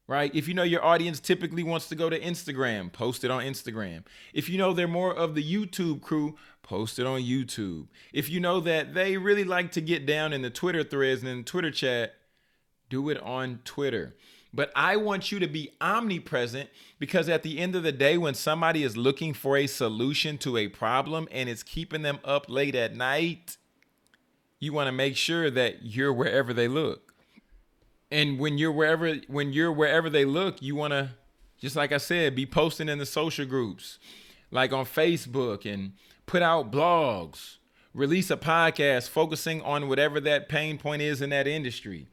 Right? 0.07 0.35
If 0.35 0.49
you 0.49 0.55
know 0.55 0.63
your 0.63 0.85
audience 0.85 1.21
typically 1.21 1.63
wants 1.63 1.89
to 1.89 1.95
go 1.95 2.11
to 2.11 2.19
Instagram, 2.19 2.93
post 2.93 3.25
it 3.25 3.31
on 3.31 3.43
Instagram. 3.43 4.05
If 4.33 4.49
you 4.49 4.59
know 4.59 4.73
they're 4.73 4.89
more 4.89 5.15
of 5.15 5.35
the 5.35 5.43
YouTube 5.43 6.03
crew, 6.03 6.37
post 6.63 6.99
it 6.99 7.07
on 7.07 7.21
YouTube. 7.21 7.87
If 8.13 8.29
you 8.29 8.41
know 8.41 8.61
that 8.61 8.95
they 8.95 9.17
really 9.17 9.45
like 9.45 9.73
to 9.73 9.81
get 9.81 10.07
down 10.07 10.33
in 10.33 10.43
the 10.43 10.51
Twitter 10.51 10.83
threads 10.83 11.23
and 11.23 11.31
in 11.31 11.45
Twitter 11.45 11.71
chat, 11.71 12.15
do 12.89 13.09
it 13.09 13.21
on 13.23 13.61
Twitter. 13.65 14.15
But 14.55 14.71
I 14.77 14.97
want 14.97 15.33
you 15.33 15.39
to 15.39 15.47
be 15.47 15.73
omnipresent 15.81 16.69
because 16.99 17.29
at 17.29 17.43
the 17.43 17.59
end 17.59 17.75
of 17.75 17.83
the 17.83 17.93
day, 17.93 18.19
when 18.19 18.35
somebody 18.35 18.83
is 18.83 18.97
looking 18.97 19.33
for 19.33 19.57
a 19.57 19.67
solution 19.67 20.37
to 20.39 20.59
a 20.59 20.69
problem 20.69 21.27
and 21.31 21.49
it's 21.49 21.63
keeping 21.63 22.03
them 22.03 22.19
up 22.23 22.51
late 22.51 22.75
at 22.75 22.95
night, 22.95 23.57
you 24.59 24.73
want 24.73 24.89
to 24.89 24.93
make 24.93 25.17
sure 25.17 25.51
that 25.51 25.85
you're 25.85 26.13
wherever 26.13 26.53
they 26.53 26.69
look. 26.69 27.12
And 28.13 28.39
when 28.39 28.59
you're 28.59 28.71
wherever 28.71 29.15
when 29.27 29.55
you're 29.55 29.73
wherever 29.73 30.11
they 30.11 30.27
look, 30.27 30.61
you 30.61 30.77
want 30.77 30.93
to 30.93 31.11
just 31.59 31.77
like 31.77 31.93
I 31.93 31.97
said, 31.97 32.37
be 32.37 32.45
posting 32.45 32.89
in 32.91 32.99
the 32.99 33.07
social 33.07 33.47
groups, 33.47 33.99
like 34.51 34.71
on 34.73 34.85
Facebook 34.85 35.65
and 35.65 35.95
put 36.27 36.43
out 36.43 36.71
blogs, 36.71 37.57
release 37.95 38.31
a 38.31 38.37
podcast 38.37 39.09
focusing 39.09 39.63
on 39.63 39.89
whatever 39.89 40.21
that 40.21 40.51
pain 40.51 40.77
point 40.77 41.01
is 41.01 41.23
in 41.23 41.31
that 41.31 41.47
industry 41.47 42.09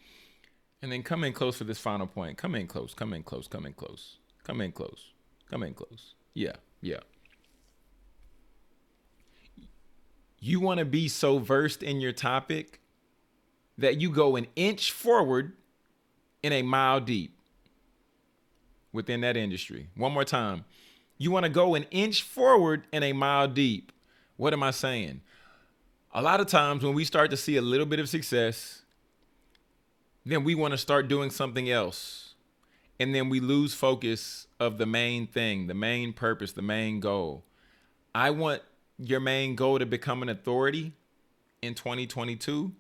and 0.82 0.90
then 0.90 1.04
come 1.04 1.26
in 1.26 1.34
close 1.34 1.58
for 1.58 1.66
this 1.66 1.80
final 1.80 2.08
point. 2.08 2.38
Come 2.38 2.56
in 2.56 2.68
close, 2.68 2.94
come 2.94 3.14
in 3.14 3.24
close, 3.24 3.50
come 3.50 3.66
in 3.66 3.74
close, 3.74 4.20
come 4.46 4.62
in 4.62 4.72
close, 4.72 5.12
come 5.50 5.64
in 5.64 5.74
close. 5.74 6.16
Yeah, 6.34 6.54
yeah. 6.82 7.00
You 10.40 10.62
want 10.62 10.80
to 10.80 10.86
be 10.86 11.10
so 11.10 11.40
versed 11.40 11.84
in 11.84 12.00
your 12.00 12.14
topic 12.14 12.80
that 13.78 14.00
you 14.00 14.10
go 14.10 14.38
an 14.38 14.48
inch 14.56 14.94
forward 14.94 15.54
in 16.44 16.54
a 16.54 16.62
mile 16.62 17.00
deep 17.00 17.36
within 18.92 19.22
that 19.22 19.38
industry. 19.38 19.88
One 19.96 20.14
more 20.14 20.26
time. 20.26 20.66
You 21.18 21.32
want 21.32 21.44
to 21.44 21.50
go 21.50 21.76
an 21.76 21.86
inch 21.92 22.24
forward 22.24 22.88
in 22.94 23.04
a 23.04 23.14
mile 23.14 23.48
deep. 23.48 23.92
What 24.38 24.54
am 24.54 24.64
I 24.64 24.72
saying? 24.72 25.22
A 26.14 26.22
lot 26.22 26.40
of 26.40 26.48
times 26.48 26.84
when 26.84 26.94
we 26.94 27.04
start 27.04 27.30
to 27.32 27.38
see 27.38 27.58
a 27.58 27.62
little 27.62 27.86
bit 27.86 28.00
of 28.00 28.10
success, 28.10 28.84
then 30.26 30.44
we 30.44 30.56
want 30.56 30.72
to 30.72 30.78
start 30.78 31.08
doing 31.08 31.30
something 31.30 31.70
else. 31.70 32.34
And 33.00 33.14
then 33.14 33.30
we 33.30 33.40
lose 33.40 33.74
focus 33.74 34.48
of 34.60 34.78
the 34.78 34.86
main 34.86 35.28
thing, 35.28 35.68
the 35.68 35.74
main 35.74 36.14
purpose, 36.14 36.52
the 36.52 36.62
main 36.62 37.00
goal. 37.00 37.44
I 38.14 38.32
want 38.32 38.62
your 38.98 39.20
main 39.20 39.56
goal 39.56 39.80
to 39.80 39.86
become 39.86 40.22
an 40.22 40.30
authority 40.30 40.94
in 41.62 41.76
2022. 41.76 42.72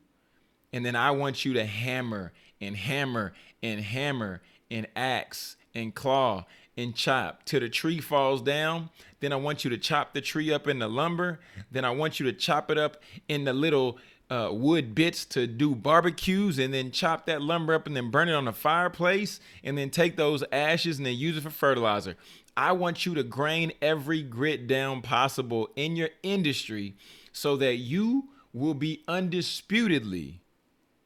And 0.74 0.86
then 0.86 0.96
I 0.96 1.12
want 1.12 1.46
you 1.46 1.54
to 1.54 1.66
hammer 1.66 2.34
and 2.62 2.76
hammer 2.76 3.34
and 3.62 3.82
hammer 3.82 4.42
and 4.70 4.88
axe 4.96 5.56
and 5.74 5.94
claw 5.94 6.46
and 6.78 6.96
chop 6.96 7.44
till 7.46 7.60
the 7.60 7.70
tree 7.70 8.00
falls 8.00 8.42
down. 8.42 8.90
Then 9.20 9.34
I 9.34 9.36
want 9.36 9.64
you 9.64 9.70
to 9.70 9.78
chop 9.78 10.14
the 10.14 10.22
tree 10.22 10.52
up 10.54 10.68
in 10.68 10.80
the 10.80 10.88
lumber. 10.88 11.40
Then 11.72 11.86
I 11.86 11.92
want 11.92 12.20
you 12.20 12.26
to 12.28 12.34
chop 12.34 12.72
it 12.72 12.78
up 12.78 12.98
in 13.28 13.44
the 13.44 13.54
little 13.54 13.98
uh, 14.30 14.50
wood 14.52 14.94
bits 14.94 15.26
to 15.26 15.48
do 15.48 15.76
barbecues 15.76 16.60
and 16.60 16.74
then 16.74 16.92
chop 16.92 17.26
that 17.26 17.42
lumber 17.42 17.74
up 17.74 17.88
and 17.88 17.96
then 17.96 18.12
burn 18.12 18.30
it 18.30 18.34
on 18.34 18.46
the 18.46 18.54
fireplace 18.54 19.40
and 19.64 19.78
then 19.78 19.90
take 19.90 20.16
those 20.16 20.44
ashes 20.52 20.98
and 20.98 21.06
then 21.06 21.16
use 21.16 21.38
it 21.38 21.42
for 21.42 21.50
fertilizer. 21.50 22.16
I 22.56 22.74
want 22.74 23.06
you 23.06 23.16
to 23.16 23.24
grain 23.24 23.72
every 23.82 24.22
grit 24.22 24.68
down 24.68 25.02
possible 25.02 25.70
in 25.76 25.96
your 25.96 26.10
industry 26.24 26.96
so 27.32 27.56
that 27.58 27.76
you 27.76 28.30
will 28.54 28.74
be 28.74 29.04
undisputedly 29.08 30.42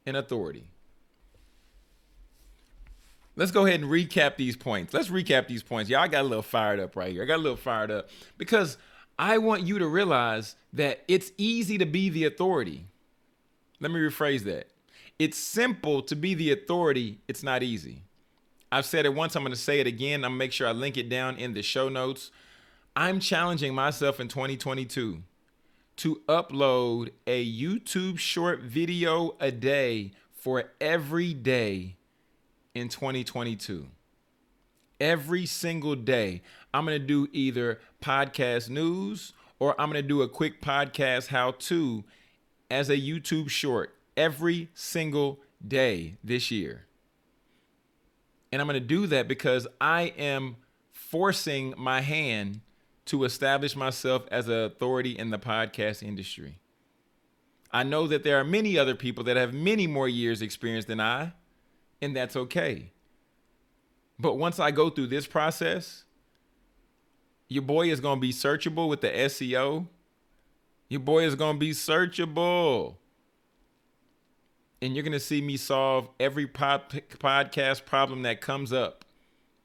an 0.06 0.16
authority. 0.16 0.70
Let's 3.36 3.50
go 3.50 3.66
ahead 3.66 3.80
and 3.80 3.90
recap 3.90 4.36
these 4.36 4.56
points. 4.56 4.94
Let's 4.94 5.08
recap 5.08 5.48
these 5.48 5.62
points. 5.62 5.90
Y'all 5.90 6.06
got 6.08 6.22
a 6.22 6.28
little 6.28 6.42
fired 6.42 6.78
up 6.78 6.94
right 6.94 7.12
here. 7.12 7.24
I 7.24 7.26
got 7.26 7.36
a 7.36 7.42
little 7.42 7.56
fired 7.56 7.90
up 7.90 8.08
because 8.38 8.78
I 9.18 9.38
want 9.38 9.62
you 9.62 9.78
to 9.78 9.86
realize 9.86 10.54
that 10.72 11.02
it's 11.08 11.32
easy 11.36 11.78
to 11.78 11.86
be 11.86 12.08
the 12.08 12.24
authority. 12.24 12.86
Let 13.80 13.90
me 13.90 13.98
rephrase 13.98 14.44
that. 14.44 14.68
It's 15.18 15.36
simple 15.36 16.02
to 16.02 16.16
be 16.16 16.34
the 16.34 16.52
authority, 16.52 17.18
it's 17.28 17.42
not 17.42 17.62
easy. 17.62 18.02
I've 18.72 18.86
said 18.86 19.06
it 19.06 19.14
once, 19.14 19.36
I'm 19.36 19.44
to 19.44 19.56
say 19.56 19.78
it 19.78 19.86
again. 19.86 20.24
I'm 20.24 20.32
to 20.32 20.36
make 20.36 20.50
sure 20.50 20.66
I 20.66 20.72
link 20.72 20.96
it 20.96 21.08
down 21.08 21.36
in 21.36 21.54
the 21.54 21.62
show 21.62 21.88
notes. 21.88 22.32
I'm 22.96 23.20
challenging 23.20 23.74
myself 23.74 24.18
in 24.18 24.26
2022 24.26 25.22
to 25.96 26.20
upload 26.28 27.10
a 27.26 27.46
YouTube 27.46 28.18
short 28.18 28.62
video 28.62 29.36
a 29.38 29.52
day 29.52 30.12
for 30.32 30.72
every 30.80 31.34
day 31.34 31.96
in 32.74 32.88
2022. 32.88 33.86
Every 35.00 35.46
single 35.46 35.94
day, 35.94 36.42
I'm 36.72 36.84
going 36.84 37.00
to 37.00 37.06
do 37.06 37.28
either 37.32 37.80
podcast 38.02 38.68
news 38.68 39.32
or 39.58 39.80
I'm 39.80 39.90
going 39.90 40.02
to 40.02 40.08
do 40.08 40.22
a 40.22 40.28
quick 40.28 40.60
podcast 40.60 41.28
how 41.28 41.52
to 41.52 42.04
as 42.70 42.90
a 42.90 42.96
YouTube 42.96 43.48
short 43.48 43.94
every 44.16 44.68
single 44.74 45.40
day 45.66 46.16
this 46.22 46.50
year. 46.50 46.86
And 48.52 48.60
I'm 48.60 48.68
going 48.68 48.80
to 48.80 48.86
do 48.86 49.06
that 49.08 49.26
because 49.26 49.66
I 49.80 50.12
am 50.16 50.56
forcing 50.92 51.74
my 51.76 52.00
hand 52.00 52.60
to 53.06 53.24
establish 53.24 53.76
myself 53.76 54.24
as 54.30 54.48
an 54.48 54.64
authority 54.64 55.18
in 55.18 55.30
the 55.30 55.38
podcast 55.38 56.02
industry. 56.02 56.58
I 57.72 57.82
know 57.82 58.06
that 58.06 58.22
there 58.22 58.38
are 58.38 58.44
many 58.44 58.78
other 58.78 58.94
people 58.94 59.24
that 59.24 59.36
have 59.36 59.52
many 59.52 59.86
more 59.86 60.08
years 60.08 60.40
experience 60.40 60.84
than 60.84 61.00
I, 61.00 61.32
and 62.04 62.16
that's 62.16 62.36
okay. 62.36 62.92
But 64.18 64.38
once 64.38 64.60
I 64.60 64.70
go 64.70 64.90
through 64.90 65.08
this 65.08 65.26
process, 65.26 66.04
your 67.48 67.62
boy 67.62 67.90
is 67.90 68.00
going 68.00 68.18
to 68.18 68.20
be 68.20 68.32
searchable 68.32 68.88
with 68.88 69.00
the 69.00 69.08
SEO 69.08 69.88
your 70.88 71.00
boy 71.00 71.24
is 71.24 71.34
going 71.34 71.56
to 71.56 71.60
be 71.60 71.72
searchable. 71.72 72.96
And 74.82 74.94
you're 74.94 75.02
going 75.02 75.12
to 75.12 75.20
see 75.20 75.40
me 75.40 75.56
solve 75.56 76.08
every 76.20 76.46
pod- 76.46 77.02
podcast 77.18 77.84
problem 77.84 78.22
that 78.22 78.40
comes 78.40 78.72
up 78.72 79.04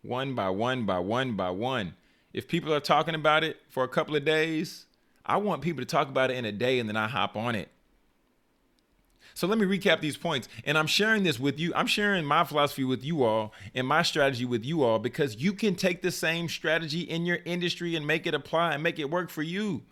one 0.01 0.33
by 0.33 0.49
one 0.49 0.85
by 0.85 0.99
one 0.99 1.35
by 1.35 1.49
one. 1.49 1.95
If 2.31 2.47
people 2.47 2.73
are 2.73 2.79
talking 2.79 3.15
about 3.15 3.43
it 3.43 3.57
for 3.69 3.83
a 3.83 3.87
couple 3.87 4.15
of 4.15 4.23
days, 4.23 4.85
I 5.25 5.37
want 5.37 5.61
people 5.61 5.81
to 5.81 5.85
talk 5.85 6.07
about 6.07 6.31
it 6.31 6.37
in 6.37 6.45
a 6.45 6.51
day 6.51 6.79
and 6.79 6.87
then 6.87 6.95
I 6.95 7.07
hop 7.07 7.35
on 7.35 7.53
it. 7.53 7.69
So 9.39 9.47
let 9.47 9.57
me 9.57 9.65
recap 9.65 10.01
these 10.01 10.17
points. 10.17 10.49
And 10.65 10.77
I'm 10.77 10.85
sharing 10.85 11.23
this 11.23 11.39
with 11.39 11.61
you. 11.61 11.71
I'm 11.73 11.87
sharing 11.87 12.25
my 12.25 12.43
philosophy 12.43 12.83
with 12.83 13.05
you 13.05 13.23
all 13.23 13.53
and 13.73 13.87
my 13.87 14.01
strategy 14.01 14.43
with 14.43 14.65
you 14.65 14.83
all 14.83 14.99
because 14.99 15.37
you 15.37 15.53
can 15.53 15.75
take 15.75 16.01
the 16.01 16.11
same 16.11 16.49
strategy 16.49 16.99
in 16.99 17.25
your 17.25 17.39
industry 17.45 17.95
and 17.95 18.05
make 18.05 18.27
it 18.27 18.33
apply 18.33 18.73
and 18.73 18.83
make 18.83 18.99
it 18.99 19.09
work 19.09 19.29
for 19.29 19.41
you. 19.41 19.83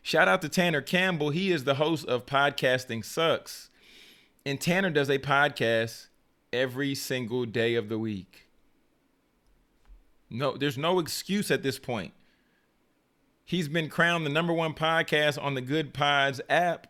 Shout 0.00 0.26
out 0.26 0.40
to 0.40 0.48
Tanner 0.48 0.80
Campbell. 0.80 1.28
He 1.28 1.52
is 1.52 1.64
the 1.64 1.74
host 1.74 2.06
of 2.06 2.24
Podcasting 2.24 3.04
Sucks. 3.04 3.68
And 4.46 4.58
Tanner 4.58 4.88
does 4.88 5.10
a 5.10 5.18
podcast 5.18 6.06
every 6.50 6.94
single 6.94 7.44
day 7.44 7.74
of 7.74 7.90
the 7.90 7.98
week. 7.98 8.46
No, 10.30 10.56
there's 10.56 10.78
no 10.78 10.98
excuse 10.98 11.50
at 11.50 11.62
this 11.62 11.78
point. 11.78 12.14
He's 13.44 13.68
been 13.68 13.90
crowned 13.90 14.24
the 14.24 14.30
number 14.30 14.54
one 14.54 14.72
podcast 14.72 15.38
on 15.42 15.52
the 15.52 15.60
Good 15.60 15.92
Pods 15.92 16.40
app 16.48 16.86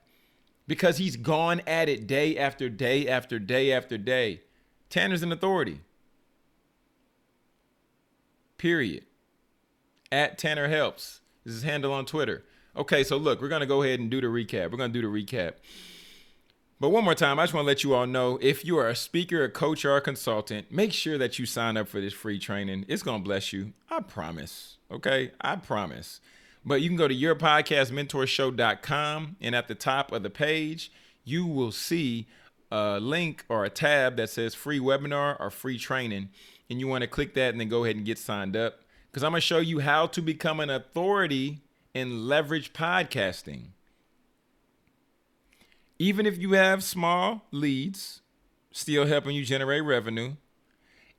because 0.70 0.98
he's 0.98 1.16
gone 1.16 1.60
at 1.66 1.88
it 1.88 2.06
day 2.06 2.38
after 2.38 2.68
day 2.68 3.08
after 3.08 3.40
day 3.40 3.72
after 3.72 3.98
day. 3.98 4.40
Tanner's 4.88 5.24
an 5.24 5.32
authority. 5.32 5.80
Period. 8.56 9.04
At 10.12 10.38
Tanner 10.38 10.68
Helps 10.68 11.22
This 11.42 11.54
is 11.54 11.62
his 11.62 11.68
handle 11.68 11.92
on 11.92 12.06
Twitter. 12.06 12.44
Okay, 12.76 13.02
so 13.02 13.16
look, 13.16 13.42
we're 13.42 13.48
going 13.48 13.62
to 13.62 13.66
go 13.66 13.82
ahead 13.82 13.98
and 13.98 14.08
do 14.08 14.20
the 14.20 14.28
recap. 14.28 14.70
We're 14.70 14.78
going 14.78 14.92
to 14.92 15.02
do 15.02 15.10
the 15.10 15.12
recap. 15.12 15.54
But 16.78 16.90
one 16.90 17.02
more 17.02 17.16
time, 17.16 17.40
I 17.40 17.42
just 17.42 17.52
want 17.52 17.64
to 17.64 17.66
let 17.66 17.82
you 17.82 17.92
all 17.92 18.06
know 18.06 18.38
if 18.40 18.64
you 18.64 18.78
are 18.78 18.88
a 18.88 18.94
speaker, 18.94 19.42
a 19.42 19.50
coach, 19.50 19.84
or 19.84 19.96
a 19.96 20.00
consultant, 20.00 20.70
make 20.70 20.92
sure 20.92 21.18
that 21.18 21.36
you 21.36 21.46
sign 21.46 21.76
up 21.76 21.88
for 21.88 22.00
this 22.00 22.14
free 22.14 22.38
training. 22.38 22.84
It's 22.86 23.02
going 23.02 23.22
to 23.22 23.24
bless 23.24 23.52
you. 23.52 23.72
I 23.90 24.02
promise. 24.02 24.76
Okay? 24.88 25.32
I 25.40 25.56
promise. 25.56 26.20
But 26.64 26.80
you 26.82 26.88
can 26.88 26.96
go 26.96 27.08
to 27.08 27.14
yourpodcastmentorshow.com, 27.14 29.36
and 29.40 29.54
at 29.54 29.68
the 29.68 29.74
top 29.74 30.12
of 30.12 30.22
the 30.22 30.30
page, 30.30 30.92
you 31.24 31.46
will 31.46 31.72
see 31.72 32.26
a 32.70 33.00
link 33.00 33.44
or 33.48 33.64
a 33.64 33.70
tab 33.70 34.16
that 34.16 34.30
says 34.30 34.54
free 34.54 34.78
webinar 34.78 35.36
or 35.40 35.50
free 35.50 35.78
training. 35.78 36.28
And 36.68 36.78
you 36.78 36.86
want 36.86 37.02
to 37.02 37.08
click 37.08 37.34
that 37.34 37.52
and 37.52 37.60
then 37.60 37.68
go 37.68 37.84
ahead 37.84 37.96
and 37.96 38.04
get 38.04 38.18
signed 38.18 38.56
up 38.56 38.82
because 39.10 39.24
I'm 39.24 39.32
going 39.32 39.40
to 39.40 39.46
show 39.46 39.58
you 39.58 39.80
how 39.80 40.06
to 40.06 40.22
become 40.22 40.60
an 40.60 40.70
authority 40.70 41.62
and 41.94 42.28
leverage 42.28 42.72
podcasting. 42.72 43.70
Even 45.98 46.26
if 46.26 46.38
you 46.38 46.52
have 46.52 46.84
small 46.84 47.42
leads, 47.50 48.20
still 48.70 49.06
helping 49.06 49.34
you 49.34 49.44
generate 49.44 49.84
revenue. 49.84 50.34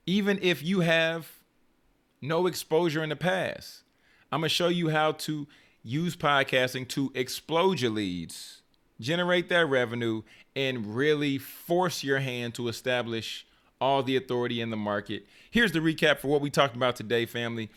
Even 0.06 0.38
if 0.42 0.62
you 0.62 0.80
have 0.80 1.32
no 2.20 2.46
exposure 2.46 3.02
in 3.02 3.10
the 3.10 3.16
past, 3.16 3.81
I'm 4.32 4.40
to 4.40 4.48
show 4.48 4.68
you 4.68 4.88
how 4.88 5.12
to 5.12 5.46
use 5.82 6.16
podcasting 6.16 6.88
to 6.88 7.12
explode 7.14 7.80
your 7.82 7.90
leads, 7.90 8.62
generate 8.98 9.50
that 9.50 9.66
revenue, 9.66 10.22
and 10.56 10.96
really 10.96 11.36
force 11.36 12.02
your 12.02 12.18
hand 12.18 12.54
to 12.54 12.68
establish 12.68 13.46
all 13.78 14.02
the 14.02 14.16
authority 14.16 14.62
in 14.62 14.70
the 14.70 14.76
market. 14.76 15.26
Here's 15.50 15.72
the 15.72 15.80
recap 15.80 16.18
for 16.18 16.28
what 16.28 16.40
we 16.40 16.48
talked 16.48 16.74
about 16.74 16.96
today, 16.96 17.26
family. 17.26 17.68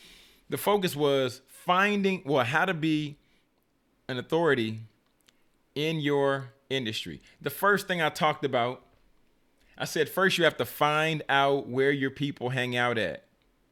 The 0.50 0.58
focus 0.58 0.96
was 0.96 1.42
finding, 1.48 2.22
well, 2.26 2.46
how 2.46 2.64
to 2.64 2.74
be 2.74 3.18
an 4.08 4.18
authority 4.18 4.80
in 5.74 6.00
your 6.00 6.52
industry. 6.70 7.22
The 7.42 7.50
first 7.50 7.86
thing 7.86 8.02
I 8.02 8.10
talked 8.10 8.46
about, 8.46 8.82
I 9.78 9.84
said 9.84 10.08
first 10.08 10.38
you 10.38 10.46
have 10.46 10.58
to 10.58 10.66
find 10.66 11.22
out 11.28 11.68
where 11.68 11.92
your 11.92 12.12
people 12.12 12.52
hang 12.52 12.78
out 12.78 12.98
at 12.98 13.26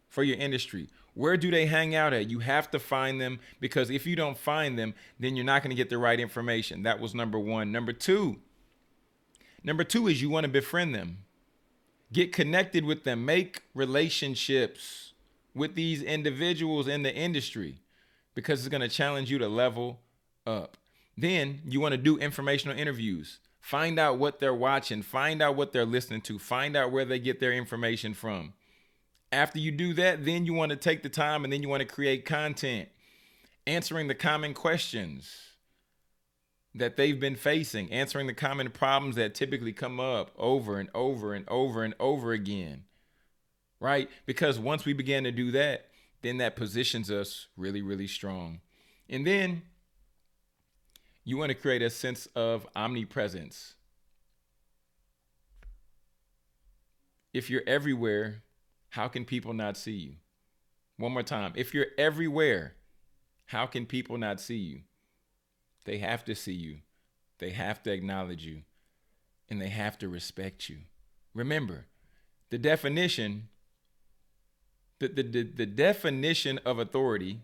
for 0.10 0.22
your 0.24 0.38
industry. 0.38 0.90
Where 1.16 1.38
do 1.38 1.52
they 1.52 1.68
hang 1.68 1.94
out 1.96 2.14
at? 2.14 2.30
You 2.30 2.40
have 2.40 2.72
to 2.72 2.80
find 2.80 3.22
them 3.22 3.40
because 3.60 3.90
if 3.90 4.08
you 4.08 4.16
don't 4.16 4.38
find 4.38 4.78
them, 4.80 4.96
then 5.20 5.36
you're 5.36 5.46
not 5.46 5.62
going 5.62 5.70
to 5.70 5.76
get 5.76 5.90
the 5.90 5.98
right 5.98 6.20
information. 6.20 6.84
That 6.84 7.00
was 7.00 7.14
number 7.14 7.38
one. 7.38 7.72
Number 7.72 7.94
two, 7.94 8.38
number 9.64 9.84
two 9.84 10.08
is 10.08 10.22
you 10.22 10.30
want 10.30 10.46
to 10.46 10.52
befriend 10.52 10.96
them. 10.96 11.20
Get 12.12 12.34
connected 12.34 12.86
with 12.86 13.04
them. 13.04 13.26
Make 13.26 13.64
relationships 13.74 15.14
with 15.56 15.76
these 15.76 16.02
individuals 16.02 16.88
in 16.88 17.04
the 17.04 17.14
industry 17.14 17.80
because 18.36 18.60
it's 18.60 18.70
going 18.70 18.82
to 18.82 18.90
challenge 18.90 19.30
you 19.30 19.38
to 19.38 19.48
level 19.48 20.00
up. 20.46 20.78
Then 21.18 21.62
you 21.66 21.80
want 21.80 21.94
to 21.94 21.98
do 21.98 22.18
informational 22.18 22.78
interviews. 22.78 23.40
Find 23.60 23.98
out 23.98 24.18
what 24.18 24.40
they're 24.40 24.54
watching, 24.54 25.02
find 25.04 25.42
out 25.42 25.56
what 25.56 25.72
they're 25.72 25.86
listening 25.86 26.22
to, 26.22 26.38
find 26.38 26.76
out 26.76 26.92
where 26.92 27.06
they 27.06 27.20
get 27.20 27.40
their 27.40 27.54
information 27.54 28.14
from. 28.14 28.54
After 29.34 29.58
you 29.58 29.72
do 29.72 29.96
that, 29.96 30.26
then 30.26 30.46
you 30.46 30.54
want 30.54 30.70
to 30.70 30.76
take 30.76 31.02
the 31.02 31.10
time 31.10 31.44
and 31.44 31.52
then 31.52 31.64
you 31.64 31.70
want 31.70 31.82
to 31.82 31.88
create 31.88 32.24
content, 32.24 32.88
answering 33.66 34.08
the 34.08 34.14
common 34.14 34.54
questions 34.54 35.36
that 36.76 36.98
they've 36.98 37.20
been 37.20 37.36
facing, 37.36 37.92
answering 37.92 38.28
the 38.28 38.34
common 38.34 38.70
problems 38.70 39.16
that 39.16 39.34
typically 39.34 39.74
come 39.74 40.00
up 40.00 40.32
over 40.38 40.80
and 40.80 40.90
over 40.94 41.34
and 41.34 41.50
over 41.50 41.84
and 41.84 41.96
over 42.00 42.32
again. 42.32 42.84
Right? 43.80 44.08
Because 44.28 44.60
once 44.60 44.86
we 44.86 44.94
begin 44.94 45.24
to 45.24 45.32
do 45.32 45.50
that, 45.52 45.88
then 46.22 46.38
that 46.38 46.56
positions 46.56 47.10
us 47.10 47.48
really, 47.58 47.82
really 47.82 48.08
strong. 48.08 48.62
And 49.10 49.26
then 49.26 49.64
you 51.24 51.38
want 51.38 51.50
to 51.50 51.56
create 51.56 51.82
a 51.82 51.90
sense 51.90 52.28
of 52.36 52.68
omnipresence. 52.76 53.74
If 57.34 57.50
you're 57.50 57.64
everywhere, 57.66 58.44
how 58.94 59.08
can 59.08 59.26
people 59.26 59.54
not 59.54 59.76
see 59.76 59.92
you? 59.92 60.14
One 60.98 61.14
more 61.14 61.24
time. 61.24 61.54
If 61.56 61.74
you're 61.74 61.88
everywhere, 61.98 62.76
how 63.46 63.66
can 63.66 63.88
people 63.88 64.20
not 64.20 64.40
see 64.40 64.58
you? 64.58 64.82
They 65.86 65.98
have 65.98 66.24
to 66.26 66.36
see 66.36 66.54
you. 66.54 66.78
They 67.40 67.50
have 67.50 67.82
to 67.84 67.92
acknowledge 67.92 68.46
you. 68.46 68.62
And 69.50 69.60
they 69.60 69.70
have 69.70 69.98
to 69.98 70.08
respect 70.08 70.70
you. 70.70 70.78
Remember, 71.34 71.88
the 72.52 72.60
definition 72.60 73.50
the, 75.00 75.08
the, 75.08 75.24
the, 75.24 75.44
the 75.44 75.66
definition 75.66 76.60
of 76.64 76.78
authority 76.78 77.40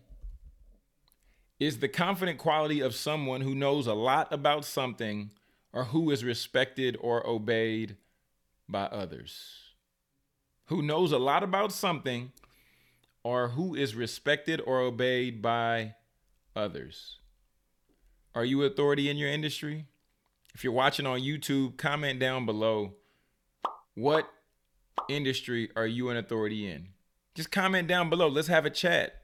is 1.58 1.80
the 1.80 1.88
confident 1.88 2.38
quality 2.38 2.78
of 2.78 2.94
someone 2.94 3.40
who 3.40 3.56
knows 3.56 3.88
a 3.88 3.92
lot 3.92 4.32
about 4.32 4.64
something 4.64 5.32
or 5.72 5.86
who 5.86 6.12
is 6.12 6.22
respected 6.22 6.96
or 7.00 7.26
obeyed 7.26 7.96
by 8.68 8.84
others. 8.84 9.69
Who 10.70 10.82
knows 10.82 11.10
a 11.10 11.18
lot 11.18 11.42
about 11.42 11.72
something 11.72 12.30
or 13.24 13.48
who 13.48 13.74
is 13.74 13.96
respected 13.96 14.62
or 14.64 14.78
obeyed 14.78 15.42
by 15.42 15.96
others. 16.54 17.18
Are 18.36 18.44
you 18.44 18.62
authority 18.62 19.10
in 19.10 19.16
your 19.16 19.28
industry? 19.28 19.86
If 20.54 20.62
you're 20.62 20.72
watching 20.72 21.06
on 21.06 21.22
YouTube, 21.22 21.76
comment 21.76 22.20
down 22.20 22.46
below 22.46 22.94
what 23.96 24.30
industry 25.08 25.70
are 25.74 25.88
you 25.88 26.08
an 26.08 26.16
authority 26.16 26.70
in? 26.70 26.90
Just 27.34 27.50
comment 27.50 27.88
down 27.88 28.08
below. 28.08 28.28
Let's 28.28 28.46
have 28.46 28.64
a 28.64 28.70
chat. 28.70 29.19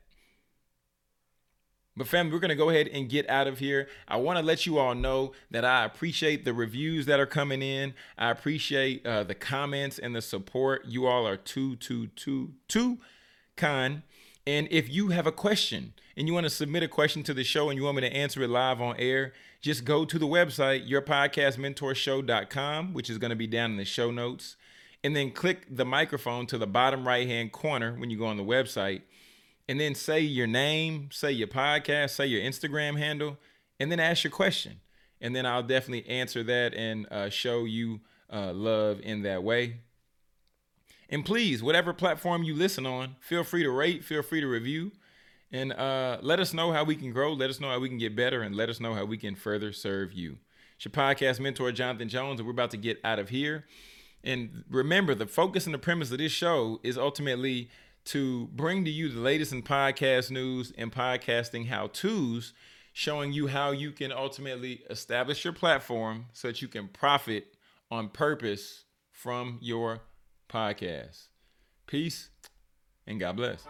But 1.96 2.08
fam, 2.08 2.30
we're 2.30 2.40
to 2.40 2.54
go 2.54 2.68
ahead 2.68 2.88
and 2.88 3.08
get 3.08 3.28
out 3.30 3.46
of 3.46 3.58
here. 3.58 3.88
I 4.06 4.18
want 4.18 4.38
to 4.38 4.44
let 4.44 4.66
you 4.66 4.76
all 4.76 4.94
know 4.94 5.32
that 5.50 5.64
I 5.64 5.84
appreciate 5.84 6.44
the 6.44 6.52
reviews 6.52 7.06
that 7.06 7.18
are 7.18 7.26
coming 7.26 7.62
in. 7.62 7.94
I 8.18 8.30
appreciate 8.30 9.06
uh, 9.06 9.22
the 9.22 9.34
comments 9.34 9.98
and 9.98 10.14
the 10.14 10.20
support. 10.20 10.84
You 10.84 11.06
all 11.06 11.26
are 11.26 11.38
too, 11.38 11.76
too, 11.76 12.08
too, 12.08 12.52
too 12.68 12.98
kind. 13.56 14.02
And 14.46 14.68
if 14.70 14.90
you 14.90 15.08
have 15.08 15.26
a 15.26 15.32
question 15.32 15.94
and 16.16 16.28
you 16.28 16.34
want 16.34 16.44
to 16.44 16.50
submit 16.50 16.82
a 16.82 16.88
question 16.88 17.22
to 17.24 17.32
the 17.32 17.44
show 17.44 17.70
and 17.70 17.78
you 17.78 17.84
want 17.84 17.96
me 17.96 18.02
to 18.02 18.14
answer 18.14 18.42
it 18.42 18.50
live 18.50 18.78
on 18.80 18.96
air, 18.98 19.32
just 19.62 19.84
go 19.84 20.04
to 20.04 20.18
the 20.18 20.26
website, 20.26 20.86
yourpodcastmentorshow.com, 20.88 22.92
which 22.92 23.08
is 23.08 23.18
going 23.18 23.30
to 23.30 23.36
be 23.36 23.46
down 23.46 23.70
in 23.72 23.76
the 23.78 23.86
show 23.86 24.10
notes. 24.10 24.56
And 25.02 25.16
then 25.16 25.30
click 25.30 25.66
the 25.70 25.84
microphone 25.84 26.46
to 26.46 26.58
the 26.58 26.66
bottom 26.66 27.06
right 27.06 27.26
hand 27.26 27.52
corner 27.52 27.94
when 27.94 28.10
you 28.10 28.18
go 28.18 28.26
on 28.26 28.36
the 28.36 28.44
website. 28.44 29.02
And 29.68 29.80
then 29.80 29.94
say 29.94 30.20
your 30.20 30.46
name, 30.46 31.08
say 31.12 31.32
your 31.32 31.48
podcast, 31.48 32.10
say 32.10 32.26
your 32.26 32.40
Instagram 32.40 32.98
handle, 32.98 33.36
and 33.80 33.90
then 33.90 33.98
ask 33.98 34.24
your 34.24 34.30
question. 34.30 34.80
And 35.20 35.34
then 35.34 35.46
I'll 35.46 35.62
definitely 35.62 36.08
answer 36.08 36.42
that 36.44 36.74
and 36.74 37.06
uh, 37.10 37.30
show 37.30 37.64
you 37.64 38.00
uh, 38.32 38.52
love 38.52 39.00
in 39.00 39.22
that 39.22 39.42
way. 39.42 39.78
And 41.08 41.24
please, 41.24 41.62
whatever 41.62 41.92
platform 41.92 42.42
you 42.42 42.54
listen 42.54 42.86
on, 42.86 43.16
feel 43.20 43.44
free 43.44 43.62
to 43.62 43.70
rate, 43.70 44.04
feel 44.04 44.22
free 44.22 44.40
to 44.40 44.46
review, 44.46 44.92
and 45.52 45.72
uh, 45.72 46.18
let 46.20 46.40
us 46.40 46.52
know 46.52 46.72
how 46.72 46.82
we 46.82 46.96
can 46.96 47.12
grow. 47.12 47.32
Let 47.32 47.48
us 47.48 47.60
know 47.60 47.70
how 47.70 47.78
we 47.78 47.88
can 47.88 47.98
get 47.98 48.16
better, 48.16 48.42
and 48.42 48.56
let 48.56 48.68
us 48.68 48.80
know 48.80 48.94
how 48.94 49.04
we 49.04 49.16
can 49.16 49.36
further 49.36 49.72
serve 49.72 50.12
you. 50.12 50.38
It's 50.76 50.84
your 50.84 50.92
podcast 50.92 51.38
mentor, 51.38 51.70
Jonathan 51.70 52.08
Jones, 52.08 52.40
and 52.40 52.46
we're 52.46 52.52
about 52.52 52.72
to 52.72 52.76
get 52.76 53.00
out 53.04 53.18
of 53.18 53.28
here. 53.28 53.64
And 54.24 54.64
remember, 54.68 55.14
the 55.14 55.26
focus 55.26 55.66
and 55.66 55.74
the 55.74 55.78
premise 55.78 56.10
of 56.10 56.18
this 56.18 56.32
show 56.32 56.80
is 56.82 56.98
ultimately 56.98 57.70
to 58.06 58.46
bring 58.48 58.84
to 58.84 58.90
you 58.90 59.08
the 59.08 59.20
latest 59.20 59.52
in 59.52 59.62
podcast 59.62 60.30
news 60.30 60.72
and 60.76 60.92
podcasting 60.92 61.68
how 61.68 61.88
to's, 61.88 62.52
showing 62.92 63.32
you 63.32 63.48
how 63.48 63.72
you 63.72 63.92
can 63.92 64.10
ultimately 64.10 64.82
establish 64.88 65.44
your 65.44 65.52
platform 65.52 66.26
so 66.32 66.48
that 66.48 66.62
you 66.62 66.68
can 66.68 66.88
profit 66.88 67.56
on 67.90 68.08
purpose 68.08 68.84
from 69.12 69.58
your 69.60 70.00
podcast. 70.48 71.26
Peace 71.86 72.30
and 73.06 73.20
God 73.20 73.36
bless. 73.36 73.64